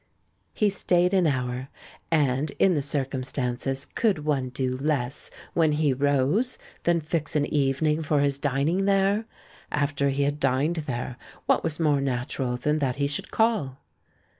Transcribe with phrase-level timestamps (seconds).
[0.55, 1.69] "He stayed an hour;
[2.09, 7.83] and, in the circumstances, could one do less, when he rose, than fix an eve
[7.83, 9.25] ning for his dining there?
[9.71, 13.77] After he had dined there, what was more natural than that he should call?